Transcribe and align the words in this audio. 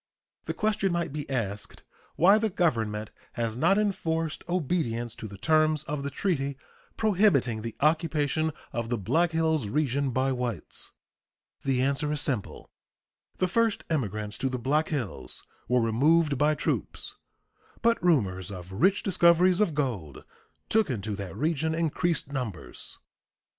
The 0.45 0.55
question 0.55 0.91
might 0.91 1.13
be 1.13 1.29
asked 1.29 1.83
why 2.15 2.39
the 2.39 2.49
Government 2.49 3.11
has 3.33 3.55
not 3.55 3.77
enforced 3.77 4.43
obedience 4.49 5.13
to 5.13 5.27
the 5.27 5.37
terms 5.37 5.83
of 5.83 6.01
the 6.01 6.09
treaty 6.09 6.57
prohibiting 6.97 7.61
the 7.61 7.75
occupation 7.81 8.51
of 8.73 8.89
the 8.89 8.97
Black 8.97 9.29
Hills 9.31 9.67
region 9.67 10.09
by 10.09 10.31
whites. 10.31 10.91
The 11.63 11.83
answer 11.83 12.11
is 12.11 12.19
simple: 12.19 12.71
The 13.37 13.47
first 13.47 13.83
immigrants 13.91 14.39
to 14.39 14.49
the 14.49 14.57
Black 14.57 14.87
Hills 14.87 15.45
were 15.67 15.81
removed 15.81 16.35
by 16.35 16.55
troops, 16.55 17.15
but 17.83 18.03
rumors 18.03 18.49
of 18.49 18.71
rich 18.71 19.03
discoveries 19.03 19.61
of 19.61 19.75
gold 19.75 20.23
took 20.67 20.89
into 20.89 21.15
that 21.17 21.35
region 21.35 21.75
increased 21.75 22.31
numbers. 22.33 22.97